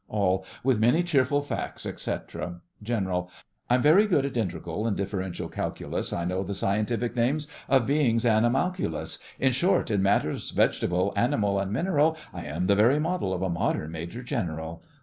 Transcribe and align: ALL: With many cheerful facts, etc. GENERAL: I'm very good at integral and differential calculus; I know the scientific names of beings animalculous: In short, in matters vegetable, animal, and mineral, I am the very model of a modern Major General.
ALL: 0.09 0.43
With 0.63 0.79
many 0.79 1.03
cheerful 1.03 1.43
facts, 1.43 1.85
etc. 1.85 2.59
GENERAL: 2.81 3.29
I'm 3.69 3.83
very 3.83 4.07
good 4.07 4.25
at 4.25 4.35
integral 4.35 4.87
and 4.87 4.97
differential 4.97 5.47
calculus; 5.47 6.11
I 6.11 6.25
know 6.25 6.41
the 6.41 6.55
scientific 6.55 7.15
names 7.15 7.47
of 7.69 7.85
beings 7.85 8.25
animalculous: 8.25 9.19
In 9.37 9.51
short, 9.51 9.91
in 9.91 10.01
matters 10.01 10.49
vegetable, 10.49 11.13
animal, 11.15 11.59
and 11.59 11.71
mineral, 11.71 12.17
I 12.33 12.45
am 12.45 12.65
the 12.65 12.73
very 12.73 12.97
model 12.97 13.31
of 13.31 13.43
a 13.43 13.49
modern 13.51 13.91
Major 13.91 14.23
General. 14.23 14.81